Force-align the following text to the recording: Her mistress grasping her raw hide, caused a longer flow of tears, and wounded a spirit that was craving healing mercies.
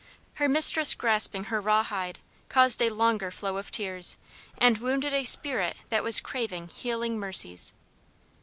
Her 0.41 0.49
mistress 0.49 0.95
grasping 0.95 1.43
her 1.43 1.61
raw 1.61 1.83
hide, 1.83 2.17
caused 2.49 2.81
a 2.81 2.89
longer 2.89 3.29
flow 3.29 3.57
of 3.57 3.69
tears, 3.69 4.17
and 4.57 4.79
wounded 4.79 5.13
a 5.13 5.25
spirit 5.25 5.77
that 5.89 6.03
was 6.03 6.19
craving 6.19 6.69
healing 6.69 7.19
mercies. 7.19 7.71